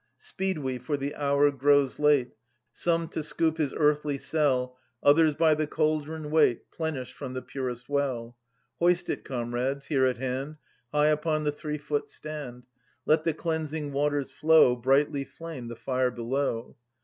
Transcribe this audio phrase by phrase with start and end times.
[0.17, 2.31] Speed we, for the hour grows late:
[2.71, 7.87] Some to scoop his earthy cell, Others by the cauldron wait, Plenished from the purest
[7.87, 8.35] well.
[8.79, 10.57] Hoist it, comrades, here at hand,
[10.91, 12.63] High upon the three foot stand!
[13.05, 16.77] Let the cleansing waters flow; Brightly flame the fire below!